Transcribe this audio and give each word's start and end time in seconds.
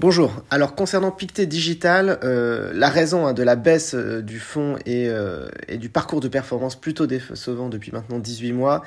Bonjour. 0.00 0.42
Alors 0.50 0.74
concernant 0.74 1.12
Pictet 1.12 1.46
Digital, 1.46 2.18
euh, 2.24 2.72
la 2.74 2.88
raison 2.88 3.28
hein, 3.28 3.32
de 3.32 3.44
la 3.44 3.54
baisse 3.54 3.94
euh, 3.94 4.22
du 4.22 4.40
fonds 4.40 4.76
et, 4.84 5.08
euh, 5.08 5.46
et, 5.68 5.76
du 5.76 5.88
parcours 5.88 6.18
de 6.20 6.26
performance 6.26 6.74
plutôt 6.74 7.06
décevant 7.06 7.68
depuis 7.68 7.92
maintenant 7.92 8.18
18 8.18 8.52
mois, 8.54 8.82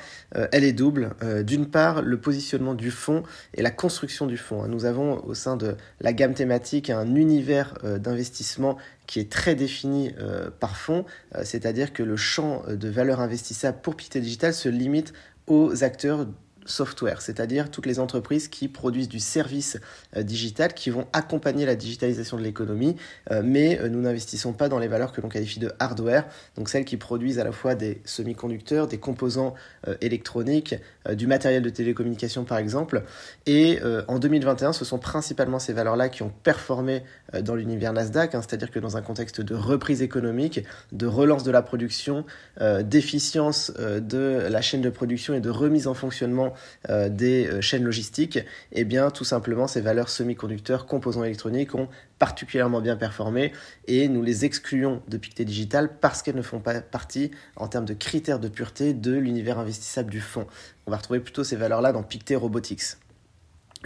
elle 0.52 0.64
est 0.64 0.74
double. 0.74 1.14
D'une 1.44 1.66
part, 1.66 2.02
le 2.02 2.20
positionnement 2.20 2.74
du 2.74 2.90
fonds 2.90 3.22
et 3.54 3.62
la 3.62 3.70
construction 3.70 4.26
du 4.26 4.36
fonds. 4.36 4.68
Nous 4.68 4.84
avons 4.84 5.24
au 5.24 5.32
sein 5.32 5.56
de 5.56 5.76
la 6.02 6.12
gamme 6.12 6.34
thématique 6.34 6.90
un 6.90 7.14
univers 7.14 7.74
d'investissement 7.82 8.76
qui 9.06 9.18
est 9.18 9.32
très 9.32 9.54
défini 9.54 10.14
par 10.60 10.76
fonds, 10.76 11.06
c'est-à-dire 11.42 11.92
que 11.92 12.02
le 12.02 12.16
champ 12.16 12.62
de 12.68 12.88
valeur 12.88 13.20
investissable 13.20 13.78
pour 13.82 13.96
Pictet 13.96 14.20
Digital 14.20 14.52
se 14.52 14.68
limite 14.68 15.14
aux 15.46 15.82
acteurs 15.82 16.26
software, 16.70 17.20
c'est-à-dire 17.22 17.70
toutes 17.70 17.86
les 17.86 17.98
entreprises 17.98 18.48
qui 18.48 18.68
produisent 18.68 19.08
du 19.08 19.20
service 19.20 19.78
euh, 20.16 20.22
digital, 20.22 20.74
qui 20.74 20.90
vont 20.90 21.06
accompagner 21.12 21.66
la 21.66 21.74
digitalisation 21.74 22.36
de 22.36 22.42
l'économie, 22.42 22.96
euh, 23.30 23.42
mais 23.44 23.80
euh, 23.80 23.88
nous 23.88 24.00
n'investissons 24.00 24.52
pas 24.52 24.68
dans 24.68 24.78
les 24.78 24.88
valeurs 24.88 25.12
que 25.12 25.20
l'on 25.20 25.28
qualifie 25.28 25.58
de 25.58 25.72
hardware, 25.78 26.26
donc 26.56 26.68
celles 26.68 26.84
qui 26.84 26.96
produisent 26.96 27.38
à 27.38 27.44
la 27.44 27.52
fois 27.52 27.74
des 27.74 28.00
semi-conducteurs, 28.04 28.86
des 28.86 28.98
composants 28.98 29.54
électroniques, 30.00 30.74
du 31.12 31.26
matériel 31.26 31.62
de 31.62 31.70
télécommunication 31.70 32.44
par 32.44 32.58
exemple. 32.58 33.02
Et 33.46 33.78
en 34.08 34.18
2021, 34.18 34.72
ce 34.72 34.84
sont 34.84 34.98
principalement 34.98 35.58
ces 35.58 35.72
valeurs-là 35.72 36.08
qui 36.08 36.22
ont 36.22 36.32
performé 36.42 37.02
dans 37.42 37.54
l'univers 37.54 37.92
Nasdaq, 37.92 38.34
hein, 38.34 38.42
c'est-à-dire 38.42 38.70
que 38.70 38.78
dans 38.78 38.96
un 38.96 39.02
contexte 39.02 39.40
de 39.40 39.54
reprise 39.54 40.02
économique, 40.02 40.64
de 40.92 41.06
relance 41.06 41.44
de 41.44 41.50
la 41.50 41.62
production, 41.62 42.24
d'efficience 42.60 43.72
de 43.76 44.46
la 44.48 44.60
chaîne 44.62 44.82
de 44.82 44.90
production 44.90 45.34
et 45.34 45.40
de 45.40 45.50
remise 45.50 45.86
en 45.86 45.94
fonctionnement 45.94 46.54
euh, 46.88 47.08
des 47.08 47.46
euh, 47.46 47.60
chaînes 47.60 47.84
logistiques, 47.84 48.38
eh 48.72 48.84
bien 48.84 49.10
tout 49.10 49.24
simplement 49.24 49.66
ces 49.66 49.80
valeurs 49.80 50.08
semi-conducteurs, 50.08 50.86
composants 50.86 51.24
électroniques 51.24 51.74
ont 51.74 51.88
particulièrement 52.18 52.80
bien 52.80 52.96
performé 52.96 53.52
et 53.86 54.08
nous 54.08 54.22
les 54.22 54.44
excluons 54.44 55.02
de 55.08 55.16
Pictet 55.16 55.44
Digital 55.44 55.90
parce 56.00 56.22
qu'elles 56.22 56.36
ne 56.36 56.42
font 56.42 56.60
pas 56.60 56.80
partie 56.80 57.30
en 57.56 57.68
termes 57.68 57.84
de 57.84 57.94
critères 57.94 58.40
de 58.40 58.48
pureté 58.48 58.94
de 58.94 59.12
l'univers 59.12 59.58
investissable 59.58 60.10
du 60.10 60.20
fonds. 60.20 60.46
On 60.86 60.90
va 60.90 60.96
retrouver 60.96 61.20
plutôt 61.20 61.44
ces 61.44 61.56
valeurs-là 61.56 61.92
dans 61.92 62.02
Pictet 62.02 62.36
Robotics. 62.36 62.96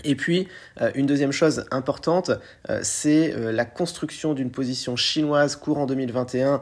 Et 0.05 0.15
puis, 0.15 0.49
euh, 0.81 0.91
une 0.95 1.05
deuxième 1.07 1.33
chose 1.33 1.67
importante, 1.71 2.31
euh, 2.71 2.81
c'est 2.83 3.35
euh, 3.35 3.53
la 3.53 3.67
construction 3.67 4.33
d'une 4.33 4.51
position 4.51 4.97
chinoise 4.97 5.57
courant 5.57 5.87
2021 5.87 6.61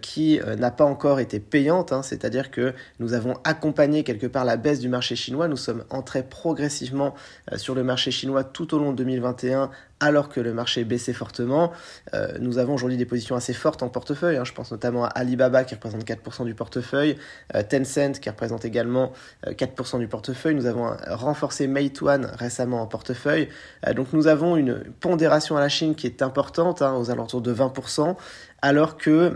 qui 0.00 0.38
n'a 0.58 0.70
pas 0.70 0.84
encore 0.84 1.18
été 1.18 1.40
payante, 1.40 1.92
hein. 1.92 2.02
c'est-à-dire 2.02 2.50
que 2.50 2.74
nous 3.00 3.14
avons 3.14 3.34
accompagné 3.44 4.04
quelque 4.04 4.26
part 4.26 4.44
la 4.44 4.56
baisse 4.58 4.80
du 4.80 4.88
marché 4.88 5.16
chinois, 5.16 5.48
nous 5.48 5.56
sommes 5.56 5.84
entrés 5.88 6.22
progressivement 6.22 7.14
sur 7.56 7.74
le 7.74 7.82
marché 7.82 8.10
chinois 8.10 8.44
tout 8.44 8.74
au 8.74 8.78
long 8.78 8.92
de 8.92 8.96
2021 8.96 9.70
alors 10.02 10.28
que 10.28 10.40
le 10.40 10.52
marché 10.52 10.82
baissait 10.84 11.12
fortement. 11.12 11.72
Euh, 12.12 12.36
nous 12.40 12.58
avons 12.58 12.74
aujourd'hui 12.74 12.98
des 12.98 13.06
positions 13.06 13.36
assez 13.36 13.54
fortes 13.54 13.84
en 13.84 13.88
portefeuille. 13.88 14.36
Hein. 14.36 14.44
Je 14.44 14.52
pense 14.52 14.72
notamment 14.72 15.04
à 15.04 15.08
Alibaba 15.08 15.62
qui 15.62 15.76
représente 15.76 16.04
4% 16.04 16.44
du 16.44 16.54
portefeuille, 16.54 17.16
euh, 17.54 17.62
Tencent 17.62 18.18
qui 18.20 18.28
représente 18.28 18.64
également 18.64 19.12
4% 19.46 19.96
euh, 19.96 19.98
du 20.00 20.08
portefeuille. 20.08 20.56
Nous 20.56 20.66
avons 20.66 20.90
renforcé 21.06 21.68
Meituan 21.68 22.26
récemment 22.36 22.82
en 22.82 22.86
portefeuille. 22.86 23.48
donc 23.94 24.12
nous 24.12 24.26
avons 24.26 24.56
une 24.56 24.82
pondération 25.00 25.56
à 25.56 25.60
la 25.60 25.68
Chine 25.68 25.94
qui 25.94 26.06
est 26.06 26.20
importante, 26.20 26.82
hein, 26.82 26.94
aux 26.96 27.10
alentours 27.12 27.40
de 27.40 27.54
20%, 27.54 28.16
alors 28.60 28.96
que 28.96 29.10
euh, 29.10 29.30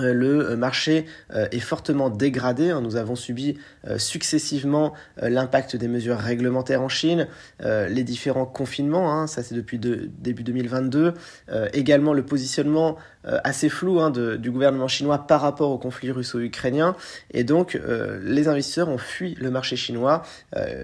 le 0.00 0.56
marché 0.56 1.06
euh, 1.32 1.46
est 1.52 1.60
fortement 1.60 2.10
dégradé. 2.10 2.70
Hein. 2.70 2.80
Nous 2.80 2.96
avons 2.96 3.16
subi 3.16 3.58
euh, 3.86 3.98
successivement 3.98 4.92
l'impact 5.20 5.76
des 5.76 5.88
mesures 5.88 6.18
réglementaires 6.18 6.82
en 6.82 6.88
Chine, 6.88 7.26
les 7.60 8.04
différents 8.04 8.46
confinements, 8.46 9.12
hein. 9.12 9.26
ça 9.26 9.42
c'est 9.42 9.54
depuis 9.54 9.78
début 9.78 10.42
2022, 10.42 11.14
également 11.72 12.12
le 12.12 12.24
positionnement 12.24 12.96
assez 13.24 13.68
flou 13.68 14.00
hein, 14.00 14.10
du 14.10 14.50
gouvernement 14.50 14.88
chinois 14.88 15.26
par 15.26 15.42
rapport 15.42 15.70
au 15.70 15.78
conflit 15.78 16.10
russo-ukrainien. 16.10 16.96
Et 17.32 17.44
donc 17.44 17.78
les 18.22 18.48
investisseurs 18.48 18.88
ont 18.88 18.98
fui 18.98 19.34
le 19.40 19.50
marché 19.50 19.76
chinois. 19.76 20.22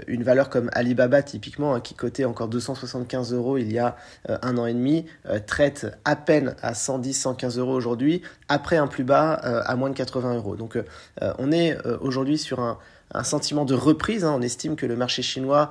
Une 0.07 0.23
valeur 0.23 0.51
comme 0.51 0.71
Alibaba 0.73 1.23
typiquement, 1.23 1.81
qui 1.81 1.95
cotait 1.95 2.25
encore 2.25 2.49
275 2.49 3.33
euros 3.33 3.59
il 3.59 3.73
y 3.73 3.79
a 3.79 3.97
un 4.29 4.59
an 4.59 4.67
et 4.67 4.75
demi, 4.75 5.07
traite 5.47 5.87
à 6.05 6.17
peine 6.17 6.55
à 6.63 6.73
110-115 6.73 7.59
euros 7.59 7.75
aujourd'hui, 7.75 8.23
après 8.49 8.77
un 8.77 8.87
plus 8.87 9.05
bas 9.07 9.41
euh, 9.45 9.63
à 9.65 9.77
moins 9.77 9.89
de 9.91 9.95
80 9.95 10.37
euros. 10.37 10.57
Donc 10.57 10.77
euh, 10.77 10.85
euh, 11.23 11.33
on 11.39 11.53
est 11.53 11.79
aujourd'hui 12.01 12.39
sur 12.39 12.61
un, 12.61 12.79
sentiment 13.23 13.65
de 13.65 13.75
reprise. 13.75 14.25
Hein. 14.25 14.35
On 14.37 14.43
estime 14.43 14.75
que 14.75 14.85
le 14.85 14.97
marché 14.97 15.23
chinois, 15.23 15.71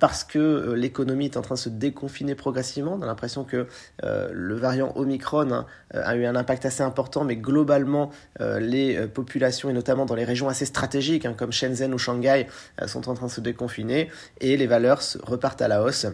parce 0.00 0.24
que 0.24 0.72
l'économie 0.76 1.26
est 1.26 1.36
en 1.36 1.40
train 1.40 1.54
de 1.54 1.60
se 1.60 1.68
déconfiner 1.68 2.34
progressivement, 2.34 2.98
on 2.98 3.02
a 3.02 3.06
l'impression 3.06 3.44
que 3.44 3.68
le 4.02 4.54
variant 4.56 4.92
Omicron 4.96 5.52
hein, 5.52 5.66
a 5.94 6.16
eu 6.16 6.26
un 6.26 6.34
impact 6.34 6.66
assez 6.66 6.82
important, 6.82 7.22
mais 7.22 7.36
globalement, 7.36 8.10
les 8.40 9.06
populations, 9.06 9.70
et 9.70 9.72
notamment 9.72 10.06
dans 10.06 10.16
les 10.16 10.24
régions 10.24 10.48
assez 10.48 10.66
stratégiques, 10.66 11.24
hein, 11.24 11.34
comme 11.38 11.52
Shenzhen 11.52 11.94
ou 11.94 11.98
Shanghai, 11.98 12.48
sont 12.86 13.08
en 13.08 13.14
train 13.14 13.26
de 13.26 13.30
se 13.30 13.40
déconfiner, 13.40 14.10
et 14.40 14.56
les 14.56 14.66
valeurs 14.66 15.02
repartent 15.22 15.62
à 15.62 15.68
la 15.68 15.84
hausse. 15.84 16.08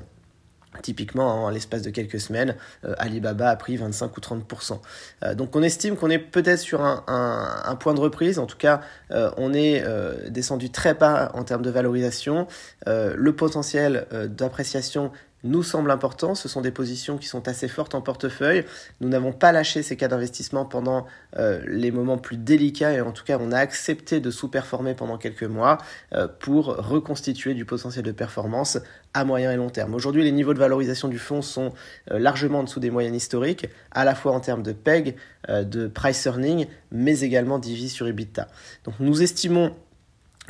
Typiquement, 0.82 1.44
en 1.44 1.50
l'espace 1.50 1.82
de 1.82 1.90
quelques 1.90 2.20
semaines, 2.20 2.54
euh, 2.84 2.94
Alibaba 2.98 3.48
a 3.48 3.56
pris 3.56 3.76
25 3.76 4.16
ou 4.16 4.20
30%. 4.20 4.80
Euh, 5.24 5.34
donc 5.34 5.56
on 5.56 5.62
estime 5.62 5.96
qu'on 5.96 6.10
est 6.10 6.18
peut-être 6.18 6.60
sur 6.60 6.82
un, 6.82 7.76
point 7.80 7.94
de 7.94 8.00
reprise. 8.00 8.38
En 8.38 8.46
tout 8.46 8.58
cas, 8.58 8.82
euh, 9.10 9.30
on 9.38 9.54
est 9.54 9.84
descendu 10.28 10.70
très 10.70 10.94
bas 10.94 11.30
en 11.34 11.44
termes 11.44 11.62
de 11.62 11.70
valorisation. 11.70 12.46
le 12.86 13.30
potentiel 13.32 14.06
d'appréciation 14.12 15.10
nous 15.44 15.62
semble 15.62 15.90
important. 15.90 16.34
Ce 16.34 16.48
sont 16.48 16.60
des 16.60 16.70
positions 16.70 17.16
qui 17.16 17.26
sont 17.26 17.48
assez 17.48 17.68
fortes 17.68 17.94
en 17.94 18.00
portefeuille. 18.00 18.64
Nous 19.00 19.08
n'avons 19.08 19.32
pas 19.32 19.52
lâché 19.52 19.82
ces 19.82 19.96
cas 19.96 20.08
d'investissement 20.08 20.64
pendant 20.64 21.06
euh, 21.36 21.62
les 21.66 21.90
moments 21.90 22.18
plus 22.18 22.36
délicats 22.36 22.92
et 22.92 23.00
en 23.00 23.12
tout 23.12 23.24
cas 23.24 23.38
on 23.40 23.52
a 23.52 23.58
accepté 23.58 24.20
de 24.20 24.30
sous-performer 24.30 24.94
pendant 24.94 25.18
quelques 25.18 25.44
mois 25.44 25.78
euh, 26.12 26.26
pour 26.26 26.66
reconstituer 26.66 27.54
du 27.54 27.64
potentiel 27.64 28.04
de 28.04 28.12
performance 28.12 28.78
à 29.14 29.24
moyen 29.24 29.52
et 29.52 29.56
long 29.56 29.70
terme. 29.70 29.94
Aujourd'hui 29.94 30.24
les 30.24 30.32
niveaux 30.32 30.54
de 30.54 30.58
valorisation 30.58 31.08
du 31.08 31.18
fonds 31.18 31.42
sont 31.42 31.72
euh, 32.10 32.18
largement 32.18 32.60
en 32.60 32.64
dessous 32.64 32.80
des 32.80 32.90
moyennes 32.90 33.14
historiques, 33.14 33.66
à 33.92 34.04
la 34.04 34.14
fois 34.14 34.32
en 34.32 34.40
termes 34.40 34.62
de 34.62 34.72
PEG, 34.72 35.16
de 35.48 35.86
price 35.86 36.26
earning, 36.26 36.66
mais 36.90 37.20
également 37.20 37.58
divis 37.58 37.88
sur 37.88 38.06
EBITDA. 38.06 38.48
Donc 38.84 38.94
nous 39.00 39.22
estimons 39.22 39.74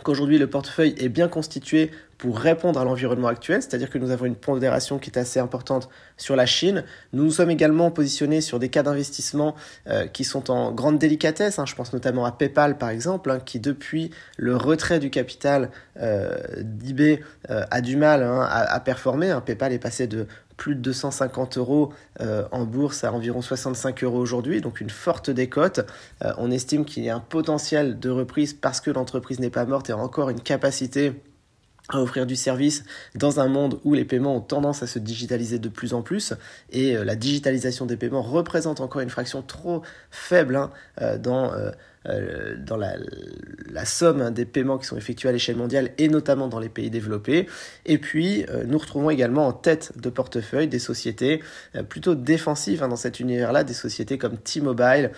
qu'aujourd'hui 0.02 0.38
le 0.38 0.48
portefeuille 0.48 0.94
est 0.98 1.08
bien 1.08 1.28
constitué 1.28 1.90
pour 2.18 2.36
répondre 2.38 2.80
à 2.80 2.84
l'environnement 2.84 3.28
actuel, 3.28 3.62
c'est-à-dire 3.62 3.88
que 3.88 3.98
nous 3.98 4.10
avons 4.10 4.26
une 4.26 4.34
pondération 4.34 4.98
qui 4.98 5.08
est 5.08 5.18
assez 5.18 5.38
importante 5.38 5.88
sur 6.16 6.34
la 6.34 6.46
Chine. 6.46 6.84
Nous 7.12 7.22
nous 7.22 7.30
sommes 7.30 7.50
également 7.50 7.92
positionnés 7.92 8.40
sur 8.40 8.58
des 8.58 8.68
cas 8.68 8.82
d'investissement 8.82 9.54
euh, 9.86 10.08
qui 10.08 10.24
sont 10.24 10.50
en 10.50 10.72
grande 10.72 10.98
délicatesse. 10.98 11.60
Hein. 11.60 11.64
Je 11.66 11.76
pense 11.76 11.92
notamment 11.92 12.24
à 12.24 12.32
PayPal 12.32 12.76
par 12.76 12.90
exemple, 12.90 13.30
hein, 13.30 13.38
qui 13.44 13.60
depuis 13.60 14.10
le 14.36 14.56
retrait 14.56 14.98
du 14.98 15.10
capital 15.10 15.70
euh, 16.00 16.36
d'eBay 16.60 17.22
euh, 17.50 17.64
a 17.70 17.80
du 17.80 17.96
mal 17.96 18.24
hein, 18.24 18.40
à, 18.40 18.62
à, 18.74 18.80
performer. 18.80 19.38
PayPal 19.46 19.72
est 19.72 19.78
passé 19.78 20.08
de 20.08 20.26
plus 20.56 20.74
de 20.74 20.80
250 20.80 21.56
euros 21.58 21.92
en 22.18 22.64
bourse 22.64 23.04
à 23.04 23.12
environ 23.12 23.42
65 23.42 24.02
euros 24.02 24.18
aujourd'hui, 24.18 24.60
donc 24.60 24.80
une 24.80 24.90
forte 24.90 25.30
décote. 25.30 25.86
on 26.36 26.50
estime 26.50 26.84
qu'il 26.84 27.04
y 27.04 27.10
a 27.10 27.14
un 27.14 27.20
potentiel 27.20 28.00
de 28.00 28.10
reprise 28.10 28.54
parce 28.54 28.80
que 28.80 28.90
l'entreprise 28.90 29.38
n'est 29.38 29.50
pas 29.50 29.64
morte 29.66 29.88
et 29.88 29.92
a 29.92 29.96
encore 29.96 30.30
une 30.30 30.40
capacité 30.40 31.12
à 31.88 32.00
offrir 32.00 32.26
du 32.26 32.36
service 32.36 32.84
dans 33.14 33.40
un 33.40 33.48
monde 33.48 33.80
où 33.84 33.94
les 33.94 34.04
paiements 34.04 34.36
ont 34.36 34.40
tendance 34.40 34.82
à 34.82 34.86
se 34.86 34.98
digitaliser 34.98 35.58
de 35.58 35.68
plus 35.68 35.94
en 35.94 36.02
plus. 36.02 36.34
Et 36.70 36.96
euh, 36.96 37.04
la 37.04 37.16
digitalisation 37.16 37.86
des 37.86 37.96
paiements 37.96 38.22
représente 38.22 38.80
encore 38.80 39.00
une 39.00 39.10
fraction 39.10 39.42
trop 39.42 39.82
faible 40.10 40.56
hein, 40.56 40.70
euh, 41.00 41.18
dans 41.18 41.52
euh, 42.06 42.54
dans 42.56 42.76
la, 42.76 42.96
la, 43.70 43.84
somme 43.84 44.30
des 44.30 44.44
paiements 44.44 44.78
qui 44.78 44.86
sont 44.86 44.96
effectués 44.96 45.28
à 45.28 45.32
l'échelle 45.32 45.56
mondiale 45.56 45.90
et 45.98 46.08
notamment 46.08 46.46
dans 46.46 46.60
les 46.60 46.68
pays 46.68 46.90
développés. 46.90 47.48
Et 47.86 47.98
puis, 47.98 48.46
euh, 48.50 48.62
nous 48.66 48.78
retrouvons 48.78 49.10
également 49.10 49.46
en 49.48 49.52
tête 49.52 49.92
de 49.98 50.08
portefeuille 50.08 50.68
des 50.68 50.78
sociétés 50.78 51.42
euh, 51.74 51.82
plutôt 51.82 52.14
défensives 52.14 52.84
hein, 52.84 52.88
dans 52.88 52.96
cet 52.96 53.18
univers-là, 53.18 53.64
des 53.64 53.74
sociétés 53.74 54.16
comme 54.16 54.38
T-Mobile, 54.38 55.10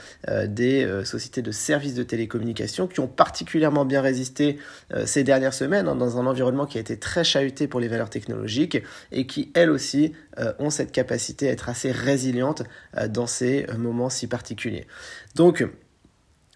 des 0.46 1.05
sociétés 1.05 1.43
de 1.43 1.50
services 1.50 1.94
de 1.94 2.02
télécommunication 2.02 2.87
qui 2.87 3.00
ont 3.00 3.06
particulièrement 3.06 3.84
bien 3.84 4.00
résisté 4.00 4.58
ces 5.05 5.25
dernières 5.25 5.55
semaines 5.55 5.88
hein, 5.88 5.96
dans 5.96 6.19
un 6.19 6.26
environnement 6.26 6.66
qui 6.66 6.78
a 6.78 6.81
été 6.81 6.99
très 6.99 7.25
chahuté 7.25 7.69
pour 7.69 7.81
les 7.81 7.88
valeurs 7.88 8.10
technologiques 8.10 8.82
et 9.12 9.26
qui, 9.26 9.50
elles 9.55 9.70
aussi, 9.70 10.12
ont 10.58 10.70
cette 10.70 10.93
capacité 10.93 11.49
à 11.49 11.52
être 11.52 11.69
assez 11.69 11.90
résilientes 11.90 12.62
dans 13.08 13.26
ces 13.26 13.66
moments 13.76 14.10
si 14.10 14.26
particuliers. 14.26 14.87
Donc, 15.34 15.66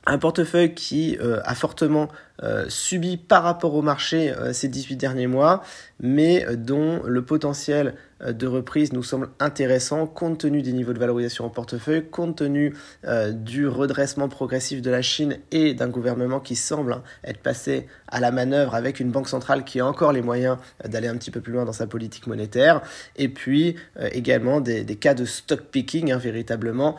un 0.06 0.18
portefeuille 0.18 0.74
qui 0.74 1.16
euh, 1.20 1.40
a 1.44 1.54
fortement 1.54 2.08
subi 2.68 3.16
par 3.16 3.42
rapport 3.42 3.74
au 3.74 3.82
marché 3.82 4.34
ces 4.52 4.68
18 4.68 4.96
derniers 4.96 5.26
mois, 5.26 5.62
mais 6.00 6.44
dont 6.56 7.02
le 7.04 7.22
potentiel 7.24 7.94
euh, 8.24 8.32
de 8.32 8.46
reprise 8.46 8.92
nous 8.92 9.02
semble 9.02 9.28
intéressant 9.40 10.06
compte 10.06 10.38
tenu 10.38 10.62
des 10.62 10.72
niveaux 10.72 10.92
de 10.92 10.98
valorisation 10.98 11.44
en 11.44 11.50
portefeuille, 11.50 12.04
compte 12.10 12.36
tenu 12.36 12.74
euh, 13.06 13.32
du 13.32 13.66
redressement 13.66 14.28
progressif 14.28 14.82
de 14.82 14.90
la 14.90 15.02
Chine 15.02 15.38
et 15.50 15.74
d'un 15.74 15.88
gouvernement 15.88 16.40
qui 16.40 16.56
semble 16.56 16.94
hein, 16.94 17.02
être 17.24 17.40
passé 17.40 17.86
à 18.08 18.20
la 18.20 18.30
manœuvre 18.30 18.74
avec 18.74 19.00
une 19.00 19.10
banque 19.10 19.28
centrale 19.28 19.64
qui 19.64 19.80
a 19.80 19.86
encore 19.86 20.12
les 20.12 20.22
moyens 20.22 20.58
euh, 20.84 20.88
d'aller 20.88 21.08
un 21.08 21.16
petit 21.16 21.30
peu 21.30 21.40
plus 21.40 21.52
loin 21.52 21.64
dans 21.64 21.72
sa 21.72 21.86
politique 21.86 22.26
monétaire, 22.26 22.82
et 23.16 23.28
puis 23.28 23.76
également 24.12 24.60
des, 24.60 24.84
cas 24.96 25.14
de 25.14 25.24
stock 25.24 25.60
picking 25.60 26.12
hein, 26.12 26.18
véritablement 26.18 26.96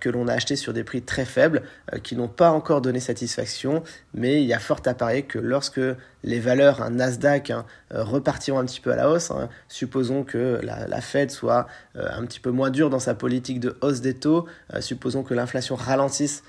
que 0.00 0.08
l'on 0.08 0.28
a 0.28 0.32
acheté 0.32 0.56
sur 0.56 0.72
des 0.72 0.84
prix 0.84 1.02
très 1.02 1.24
faibles 1.24 1.62
qui 2.02 2.16
n'ont 2.16 2.28
pas 2.28 2.50
encore 2.50 2.80
donné 2.80 3.00
satisfaction, 3.00 3.82
mais 4.14 4.42
il 4.42 4.46
y 4.46 4.54
a 4.54 4.58
parier 4.80 5.22
que 5.22 5.38
lorsque 5.38 5.80
les 6.24 6.40
valeurs, 6.40 6.82
un 6.82 6.90
Nasdaq, 6.90 7.50
hein, 7.50 7.64
repartiront 7.90 8.58
un 8.58 8.64
petit 8.64 8.80
peu 8.80 8.92
à 8.92 8.96
la 8.96 9.10
hausse, 9.10 9.32
supposons 9.68 10.24
que 10.24 10.60
la, 10.62 11.00
Fed 11.00 11.30
soit 11.30 11.66
euh, 11.96 12.08
un 12.10 12.24
petit 12.24 12.40
peu 12.40 12.50
moins 12.50 12.70
dure 12.70 12.90
dans 12.90 13.00
sa 13.00 13.14
politique 13.14 13.60
de 13.60 13.76
hausse 13.80 14.00
des 14.00 14.14
taux, 14.14 14.46
euh, 14.72 14.80
supposons 14.80 15.22
que 15.22 15.34
l'inflation 15.34 15.74
ralentisse 15.74 16.42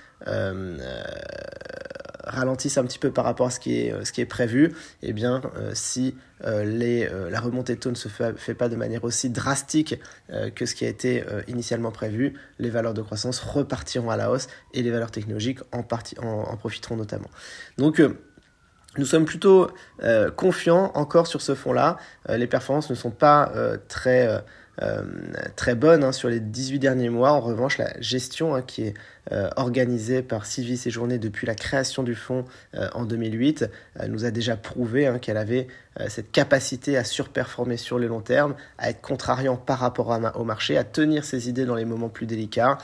euh, 2.33 2.37
ralentisse 2.39 2.77
un 2.77 2.83
petit 2.83 2.99
peu 2.99 3.11
par 3.11 3.25
rapport 3.25 3.47
à 3.47 3.49
ce 3.49 3.59
qui 3.59 3.79
est, 3.79 4.05
ce 4.05 4.11
qui 4.11 4.21
est 4.21 4.25
prévu, 4.25 4.73
et 5.01 5.09
eh 5.09 5.13
bien, 5.13 5.41
si 5.73 6.15
les, 6.43 7.09
la 7.29 7.39
remontée 7.39 7.75
de 7.75 7.79
taux 7.79 7.89
ne 7.89 7.95
se 7.95 8.09
fait, 8.09 8.53
pas 8.53 8.67
de 8.67 8.75
manière 8.75 9.03
aussi 9.05 9.29
drastique 9.29 9.99
que 10.55 10.65
ce 10.65 10.75
qui 10.75 10.85
a 10.85 10.89
été 10.89 11.23
initialement 11.47 11.91
prévu, 11.91 12.33
les 12.59 12.69
valeurs 12.69 12.93
de 12.93 13.01
croissance 13.01 13.39
repartiront 13.39 14.09
à 14.09 14.17
la 14.17 14.29
hausse 14.29 14.47
et 14.73 14.83
les 14.83 14.91
valeurs 14.91 15.11
technologiques 15.11 15.59
en, 15.71 15.79
en 15.79 16.57
profiteront 16.57 16.97
notamment. 16.97 17.29
Donc, 17.77 18.01
nous 18.97 19.05
sommes 19.05 19.25
plutôt 19.25 19.71
euh, 20.03 20.29
confiants 20.29 20.91
encore 20.93 21.25
sur 21.25 21.41
ce 21.41 21.55
fonds-là. 21.55 21.97
Euh, 22.29 22.37
les 22.37 22.45
performances 22.45 22.91
ne 22.91 22.95
sont 22.95 23.09
pas 23.09 23.51
euh, 23.55 23.77
très, 23.87 24.43
très 25.55 25.75
bonnes 25.75 26.03
hein, 26.03 26.11
sur 26.11 26.29
les 26.29 26.39
18 26.39 26.79
derniers 26.79 27.09
mois. 27.09 27.31
En 27.31 27.39
revanche, 27.39 27.77
la 27.77 27.93
gestion 28.01 28.55
hein, 28.55 28.61
qui 28.61 28.83
est 28.83 28.93
organisée 29.55 30.21
par 30.21 30.45
Sylvie 30.45 30.77
Séjourné 30.77 31.17
depuis 31.17 31.47
la 31.47 31.55
création 31.55 32.03
du 32.03 32.15
fonds 32.15 32.43
en 32.73 33.05
2008 33.05 33.69
nous 34.09 34.25
a 34.25 34.31
déjà 34.31 34.57
prouvé 34.57 35.07
hein, 35.07 35.19
qu'elle 35.19 35.37
avait 35.37 35.67
cette 36.07 36.31
capacité 36.31 36.97
à 36.97 37.03
surperformer 37.03 37.77
sur 37.77 37.99
le 37.99 38.07
long 38.07 38.21
terme, 38.21 38.55
à 38.77 38.89
être 38.89 39.01
contrariant 39.01 39.55
par 39.55 39.79
rapport 39.79 40.19
au 40.35 40.43
marché, 40.43 40.77
à 40.77 40.83
tenir 40.83 41.23
ses 41.23 41.49
idées 41.49 41.65
dans 41.65 41.75
les 41.75 41.85
moments 41.85 42.09
plus 42.09 42.25
délicats 42.25 42.79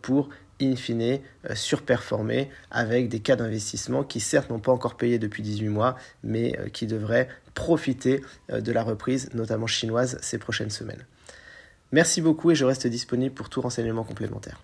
pour 0.00 0.30
in 0.62 0.76
fine, 0.76 1.02
euh, 1.02 1.54
surperformer 1.54 2.50
avec 2.70 3.08
des 3.08 3.20
cas 3.20 3.36
d'investissement 3.36 4.04
qui 4.04 4.20
certes 4.20 4.50
n'ont 4.50 4.60
pas 4.60 4.72
encore 4.72 4.96
payé 4.96 5.18
depuis 5.18 5.42
18 5.42 5.68
mois, 5.68 5.96
mais 6.22 6.58
euh, 6.58 6.68
qui 6.68 6.86
devraient 6.86 7.28
profiter 7.54 8.22
euh, 8.50 8.60
de 8.60 8.72
la 8.72 8.82
reprise, 8.82 9.30
notamment 9.34 9.66
chinoise, 9.66 10.18
ces 10.22 10.38
prochaines 10.38 10.70
semaines. 10.70 11.04
Merci 11.92 12.22
beaucoup 12.22 12.50
et 12.50 12.54
je 12.54 12.64
reste 12.64 12.86
disponible 12.86 13.34
pour 13.34 13.50
tout 13.50 13.60
renseignement 13.60 14.02
complémentaire. 14.02 14.60